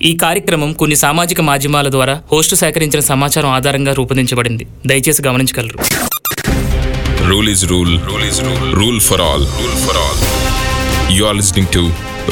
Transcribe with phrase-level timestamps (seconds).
[0.00, 5.78] ఈ కార్యక్రమం కొన్ని సామాజిక మాధ్యమాల ద్వారా హోస్టు సేకరించిన సమాచారం ఆధారంగా రూపొందించబడింది దయచేసి గమనించగలరు
[7.30, 7.92] Rule is rule.
[8.06, 8.62] Rule is rule.
[8.74, 9.42] Rule for all.
[9.58, 10.16] Rule for all.
[11.16, 11.82] You are listening to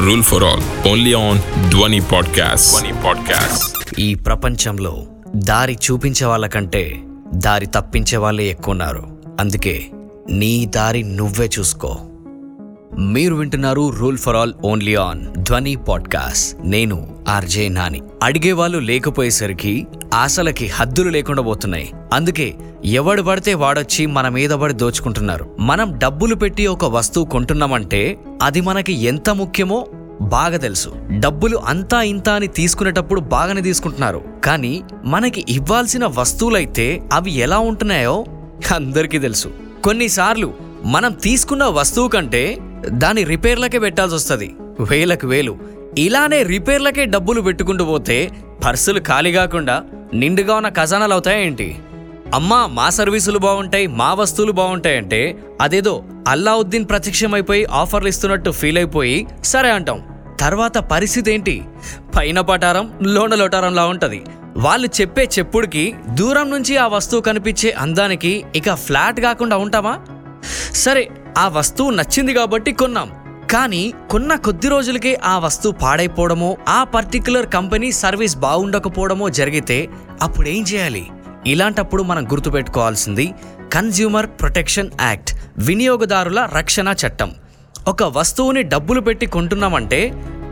[0.00, 1.36] Rule for All only on
[1.72, 2.66] Dwani Podcast.
[2.72, 3.62] Dwani Podcast.
[3.98, 4.92] ఈ ప్రపంచంలో
[5.48, 6.82] దారి చూపించే వాళ్ళకంటే
[7.38, 9.04] దారి తప్పించే వాళ్ళే ఎక్కువ ఉన్నారు
[9.40, 9.76] అందుకే
[10.32, 11.92] నీ దారి నువ్వే చూసుకో
[13.12, 16.98] మీరు వింటున్నారు rule for all only on Dhvani podcast నేను
[17.32, 18.00] ఆర్జే నాని.
[18.22, 21.88] అడిగే వాళ్ళు లేకపోయేసరికి ఆశలకి హద్దులు లేకుండా పోతున్నాయి.
[22.12, 25.44] అందుకే ఎవడు పడితే వాడొచ్చి మన మీద పడి దోచుకుంటున్నారు.
[25.60, 29.86] మనం డబ్బులు పెట్టి ఒక వస్తువు కొంటున్నామంటే అది మనకి ఎంత ముఖ్యమో
[30.20, 30.90] బాగా తెలుసు.
[31.18, 34.20] డబ్బులు అంతా ఇంత అని తీసుకునేటప్పుడు బాగానే తీసుకుంటున్నారు.
[34.44, 38.24] కానీ మనకి ఇవ్వాల్సిన వస్తువులైతే అవి ఎలా ఉంటున్నాయో
[38.74, 39.48] అందరికీ తెలుసు.
[39.84, 42.42] కొన్నిసార్లు మనం తీసుకున్న వస్తువు కంటే
[42.88, 45.58] దాని రిపేర్లకే పెట్టాల్సి వస్తుంది వేలకు వేలు.
[45.98, 48.30] ఇలానే రిపేర్లకే డబ్బులు పెట్టుకుంటూ పోతే
[48.64, 49.82] పర్సులు ఖాళీ కాకుండా
[50.14, 51.78] నిండుగా ఉన్న ఖజానాలు అవుతాయేంటి?
[52.34, 59.70] అమ్మా మా సర్వీసులు బాగుంటాయి మా వస్తువులు బాగుంటాయంటే అదేదో అల్లావుద్దీన్ ప్రత్యక్షమైపోయి ఆఫర్లు ఇస్తున్నట్టు ఫీల్ అయిపోయి సరే
[59.70, 60.02] అంటాం.
[60.40, 61.62] తర్వాత పరిస్థితి ఏంటి?
[62.16, 64.22] పైన పటారం లోన లోటారంలా ఉంటుంది.
[64.56, 69.98] వాళ్ళు చెప్పే చెప్పుడికి దూరం నుంచి ఆ వస్తువు కనిపించే అందానికి ఇక ఫ్లాట్ కాకుండా ఉంటామా?
[70.74, 73.10] సరే ఆ వస్తువు నచ్చింది కాబట్టి కొన్నాం.
[73.52, 79.88] కానీ కొన్న కొద్ది రోజులకే ఆ వస్తువు పాడైపోవడమో ఆ పర్టికులర్ కంపెనీ సర్వీస్ బాగుండకపోవడమో జరిగితే
[80.22, 81.10] అప్పుడు ఏం చేయాలి?
[81.46, 83.34] ఇలాంటప్పుడు మనం గుర్తుపెట్టుకోవాల్సింది
[83.72, 87.30] కన్జ్యూమర్ ప్రొటెక్షన్ యాక్ట్ వినియోగదారుల రక్షణ చట్టం.
[87.88, 90.00] ఒక వస్తువుని డబ్బులు పెట్టి కొంటున్నామంటే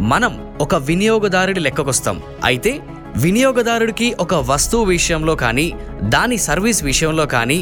[0.00, 2.22] మనం ఒక వినియోగదారుడి లెక్కకొస్తాం.
[2.44, 2.80] అయితే
[3.16, 7.60] వినియోగదారుడికి ఒక వస్తువు విషయంలో కానీ దాని సర్వీస్ విషయంలో కానీ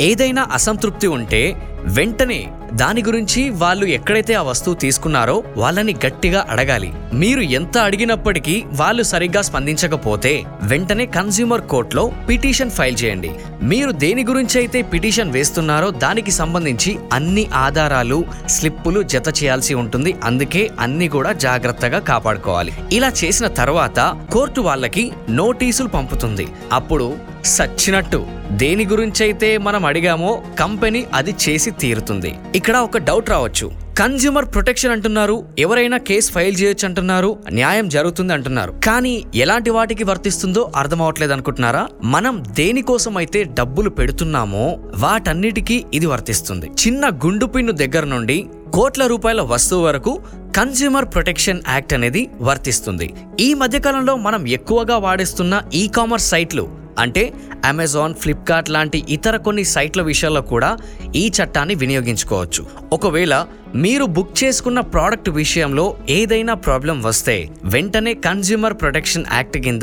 [0.00, 1.42] ఏదైనా అసంతృప్తి ఉంటే
[1.86, 2.40] వెంటనే
[2.80, 6.88] దాని గురించి వాళ్ళు ఎక్కడైతే ఆ వస్తువు తీసుకున్నారో వాళ్ళని గట్టిగా అడగాలి.
[7.12, 13.30] మీరు ఎంత అడిగినప్పటికీ వాళ్ళు సరిగ్గా స్పందించకపోతే వెంటనే కన్స్యూమర్ కోర్టులో పిటిషన్ ఫైల్ చేయండి.
[13.62, 20.14] మీరు దేని గురించి అయితే పిటిషన్ వేస్తున్నారో దానికి సంబంధించి అన్ని ఆధారాలు స్లిప్పులు జత చేయాల్సి ఉంటుంది.
[20.24, 22.74] అందుకే అన్ని కూడా జాగ్రత్తగా కాపాడుకోవాలి.
[22.92, 24.00] ఇలా చేసిన తర్వాత
[24.32, 26.48] కోర్టు వాళ్ళకి నోటీసులు పంపుతుంది.
[26.72, 28.26] అప్పుడు సచ్చినట్టు.
[28.52, 32.34] దేని గురించైతే మనం అడిగామో కంపెనీ అది చేసి తీరుతుంది.
[32.54, 33.70] ఇక్కడ ఒక డౌట్ రావచ్చు.
[33.98, 38.72] కన్జ్యూమర్ ప్రొటెక్షన్ అంటున్నారు ఎవరైనా కేసు ఫైల్ చేయొచ్చు అంటున్నారు న్యాయం జరుగుతుంది అంటున్నారు.
[38.84, 41.88] కానీ ఎలాంటి వాటికి వర్తిస్తుందో అర్థం అవట్లేదు అనుకుంటున్నారా?
[42.02, 46.66] మనం దేనికోసం అయితే డబ్బులు పెడుతున్నామో వాటన్నిటికీ ఇది వర్తిస్తుంది.
[46.66, 50.20] చిన్న గుండు పిన్ను దగ్గర నుండి కోట్ల రూపాయల వస్తువు వరకు
[50.56, 53.14] కన్జ్యూమర్ ప్రొటెక్షన్ యాక్ట్ అనేది వర్తిస్తుంది.
[53.40, 57.32] ఈ మధ్యకాలంలో మనం ఎక్కువగా వాడేస్తున్న ఈ కామర్స్ సైట్లు అంటే
[57.64, 60.78] అమెజాన్ ఫ్లిప్కార్ట్ లాంటి ఇతర కొన్ని సైట్ల విషయాల్లో కూడా
[61.16, 62.66] ఈ చట్టాన్ని వినియోగించుకోవచ్చు.
[62.92, 69.82] ఒకవేళ మీరు బుక్ చేసుకున్న ప్రోడక్ట్ విషయంలో ఏదైనా ప్రాబ్లం వస్తే వెంటనే కన్జ్యూమర్ ప్రొటెక్షన్ యాక్ట్ కింద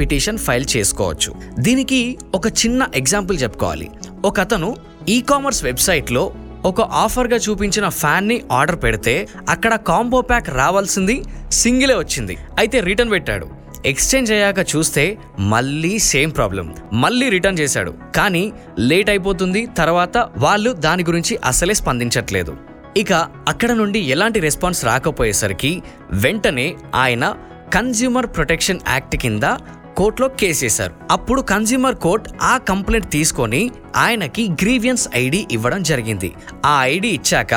[0.00, 1.34] పిటిషన్ ఫైల్ చేసుకోవచ్చు.
[1.58, 3.90] దీనికి ఒక చిన్న ఎగ్జాంపుల్ చెప్పుకోవాలి.
[4.24, 4.76] ఒక అతను
[5.08, 6.32] ఈ కామర్స్ వెబ్సైట్లో
[6.64, 12.36] ఒక ఆఫర్గా చూపించిన ఫ్యాన్ని ఆర్డర్ పెడితే అక్కడ కాంబో ప్యాక్ రావాల్సింది సింగిలే వచ్చింది.
[12.58, 13.61] అయితే రిటర్న్ పెట్టాడు.
[13.86, 16.74] ఎక్స్చేంజ్ అయ్యాక చూస్తే మళ్ళీ సేమ్ ప్రాబ్లం.
[16.92, 17.94] మళ్ళీ రిటర్న్ చేశాడు.
[18.16, 19.66] కానీ లేట్ అయిపోతుంది.
[19.66, 22.56] తర్వాత వాళ్ళు దాని గురించి అసలే స్పందించట్లేదు.
[22.96, 23.12] ఇక
[23.48, 25.82] అక్కడ నుండి ఎలాంటి రెస్పాన్స్ రాకపోయేసరికి
[26.12, 27.34] వెంటనే ఆయన
[27.74, 29.42] కన్జ్యూమర్ ప్రొటెక్షన్ యాక్ట్ కింద
[29.96, 36.32] కోర్టులో కేసేశారు అప్పుడు కన్జ్యూమర్ కోర్ట్ ఆ కంప్లైంట్ తీసుకొని ఆయనకి గ్రీవియన్స్ ఐడి ఇవ్వడం జరిగింది.
[36.66, 37.54] ఆ ఐడి ఇచ్చాక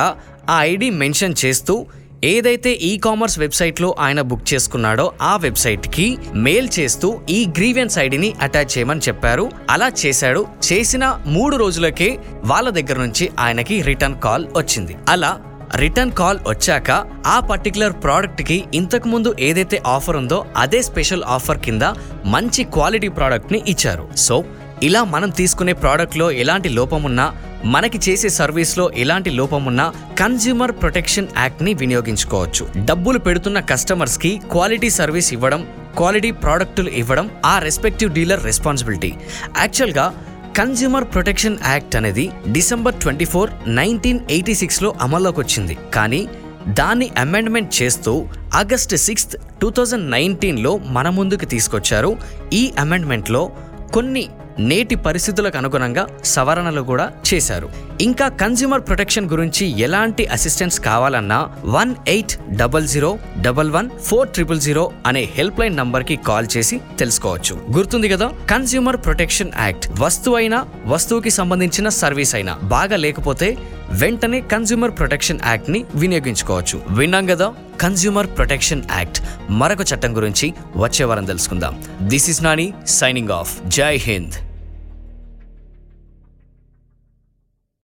[0.50, 1.86] ఆ ఐడి మెన్షన్ చేస్తూ
[2.26, 6.06] ఏదైతే ఈ కామర్స్ వెబ్సైట్లో ఆయన బుక్ చేసుకున్నాడో ఆ వెబ్సైట్కి
[6.46, 9.46] మెయిల్ చేస్తూ ఈ గ్రీవియన్స్ ఐడిని అటాచ్ చేయమని చెప్పారు.
[9.70, 10.48] అలా చేశాడు.
[10.68, 12.10] చేసిన మూడు రోజులకే
[12.44, 14.96] వాళ్ళ దగ్గర నుంచి ఆయనకి రిటర్న్ కాల్ వచ్చింది.
[15.10, 15.34] అలా
[15.76, 16.92] రిటర్న్ కాల్ వచ్చాక
[17.28, 21.82] ఆ పర్టికులర్ ప్రోడక్ట్కి ఇంతకు ముందు ఏదైతే ఆఫర్ ఉందో అదే స్పెషల్ ఆఫర్ కింద
[22.26, 24.06] మంచి క్వాలిటీ ప్రోడక్ట్ని ఇచ్చారు.
[24.18, 24.36] సో
[24.84, 27.34] ఇలా మనం తీసుకునే ప్రోడక్ట్లో ఎలాంటి లోపం ఉన్నా
[27.66, 32.68] మనకి చేసే సర్వీస్లో ఎలాంటి లోపం ఉన్నా కన్జ్యూమర్ ప్రొటెక్షన్ యాక్ట్ని వినియోగించుకోవచ్చు.
[32.86, 39.14] డబ్బులు పెడుతున్న కస్టమర్స్కి క్వాలిటీ సర్వీస్ ఇవ్వడం క్వాలిటీ ప్రోడక్టులు ఇవ్వడం ఆ రెస్పెక్టివ్ డీలర్ రెస్పాన్సిబిలిటీ.
[39.58, 40.14] యాక్చువల్గా
[40.58, 46.28] కన్జ్యూమర్ ప్రొటెక్షన్ యాక్ట్ అనేది December twenty four nineteen eighty సిక్స్లో అమల్లోకి వచ్చింది కానీ
[46.68, 52.18] దాన్ని అమెండ్మెంట్ చేస్తూ ఆగస్ట్ సిక్స్త్ టూ థౌజండ్ నైన్టీన్లో మన ముందుకు తీసుకొచ్చారు.
[52.54, 53.52] ఈ అమెండ్మెంట్లో
[53.94, 54.30] కొన్ని
[54.60, 57.70] నేటి పరిస్థితులకు అనుగుణంగా సవరణలు కూడా చేశారు.
[58.02, 64.62] ఇంకా కన్జ్యూమర్ ప్రొటెక్షన్ గురించి ఎలాంటి అసిస్టెన్స్ కావాలన్నా one eight double zero double one four triple
[64.62, 67.60] zero అనే హెల్ప్ లైన్ నంబర్కి కాల్ చేసి తెలుసుకోవచ్చు.
[67.72, 73.58] గుర్తుంది కదా కన్స్యూమర్ ప్రొటెక్షన్ యాక్ట్ వస్తువు అయినా వస్తువుకి సంబంధించిన సర్వీస్ అయినా బాగా లేకపోతే
[73.92, 76.82] వెంటనే కన్జ్యూమర్ ప్రొటెక్షన్ యాక్ట్ని వినియోగించుకోవచ్చు.
[76.90, 81.84] విన్నాం కదా కన్జ్యూమర్ ప్రొటెక్షన్ యాక్ట్ మరొక చట్టం గురించి వచ్చే వారం తెలుసుకుందాం.
[82.02, 84.45] This is Nani signing off జై హింద్.